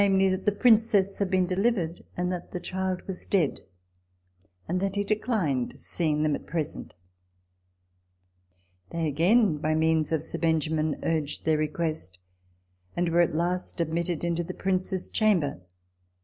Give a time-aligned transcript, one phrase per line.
[0.01, 3.61] that the Princess had been delivered, and that the child was dead,
[4.67, 6.95] and that he declined seeing them at present.
[8.89, 12.17] They again, by means of Sir Benjamin, urged their request;
[12.97, 15.61] and were at last 208 RECOLLECTIONS OF THE admitted into the Prince's chamber.